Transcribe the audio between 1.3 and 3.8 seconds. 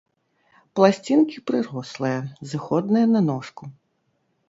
прырослыя, зыходныя на ножку.